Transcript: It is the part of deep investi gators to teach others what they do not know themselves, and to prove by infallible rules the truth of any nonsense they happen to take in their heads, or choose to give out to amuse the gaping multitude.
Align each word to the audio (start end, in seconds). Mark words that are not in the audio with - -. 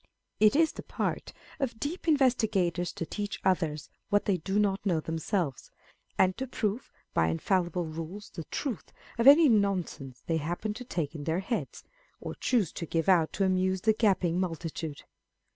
It 0.39 0.55
is 0.55 0.71
the 0.71 0.81
part 0.81 1.31
of 1.59 1.79
deep 1.79 2.07
investi 2.07 2.49
gators 2.51 2.91
to 2.93 3.05
teach 3.05 3.39
others 3.45 3.87
what 4.09 4.25
they 4.25 4.37
do 4.37 4.57
not 4.57 4.83
know 4.83 4.99
themselves, 4.99 5.69
and 6.17 6.35
to 6.37 6.47
prove 6.47 6.91
by 7.13 7.27
infallible 7.27 7.85
rules 7.85 8.31
the 8.31 8.45
truth 8.45 8.91
of 9.19 9.27
any 9.27 9.47
nonsense 9.47 10.23
they 10.25 10.37
happen 10.37 10.73
to 10.73 10.83
take 10.83 11.13
in 11.13 11.25
their 11.25 11.41
heads, 11.41 11.83
or 12.19 12.33
choose 12.33 12.71
to 12.71 12.87
give 12.87 13.07
out 13.07 13.31
to 13.33 13.45
amuse 13.45 13.81
the 13.81 13.93
gaping 13.93 14.39
multitude. 14.39 15.03